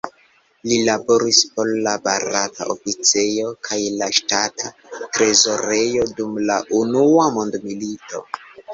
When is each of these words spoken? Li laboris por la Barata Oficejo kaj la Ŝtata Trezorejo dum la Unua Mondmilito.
Li 0.69 0.77
laboris 0.85 1.41
por 1.57 1.69
la 1.87 1.93
Barata 2.07 2.67
Oficejo 2.77 3.53
kaj 3.69 3.79
la 4.01 4.09
Ŝtata 4.23 4.75
Trezorejo 4.97 6.11
dum 6.19 6.45
la 6.51 6.61
Unua 6.83 7.33
Mondmilito. 7.41 8.29